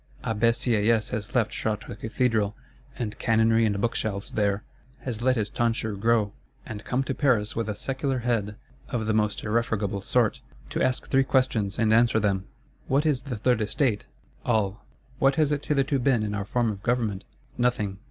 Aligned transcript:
Abbé 0.23 0.51
Sieyes 0.55 1.11
has 1.11 1.35
left 1.35 1.51
Chartres 1.51 1.95
Cathedral, 1.99 2.55
and 2.97 3.19
canonry 3.19 3.67
and 3.67 3.79
book 3.79 3.93
shelves 3.93 4.31
there; 4.31 4.63
has 5.01 5.21
let 5.21 5.35
his 5.35 5.47
tonsure 5.47 5.93
grow, 5.95 6.33
and 6.65 6.83
come 6.83 7.03
to 7.03 7.13
Paris 7.13 7.55
with 7.55 7.69
a 7.69 7.75
secular 7.75 8.17
head, 8.17 8.55
of 8.89 9.05
the 9.05 9.13
most 9.13 9.43
irrefragable 9.43 10.01
sort, 10.01 10.41
to 10.71 10.81
ask 10.81 11.07
three 11.07 11.23
questions, 11.23 11.77
and 11.77 11.93
answer 11.93 12.19
them: 12.19 12.45
_What 12.89 13.05
is 13.05 13.21
the 13.21 13.37
Third 13.37 13.61
Estate? 13.61 14.07
All.—What 14.43 15.35
has 15.35 15.51
it 15.51 15.65
hitherto 15.67 15.99
been 15.99 16.23
in 16.23 16.33
our 16.33 16.45
form 16.45 16.71
of 16.71 16.81
government? 16.81 17.23
Nothing. 17.59 17.99